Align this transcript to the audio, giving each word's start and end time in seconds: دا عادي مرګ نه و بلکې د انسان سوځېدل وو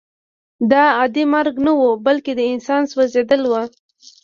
دا 0.71 0.83
عادي 0.99 1.23
مرګ 1.33 1.55
نه 1.65 1.71
و 1.75 1.81
بلکې 2.05 2.31
د 2.35 2.41
انسان 2.53 2.81
سوځېدل 2.91 3.41
وو 3.47 3.63